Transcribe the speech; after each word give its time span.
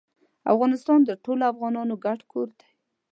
افغانستان 0.53 0.99
د 1.05 1.11
ټولو 1.23 1.43
افغانانو 1.51 1.93
ګډ 2.05 2.19
کور 2.31 2.47
دی. 2.59 2.69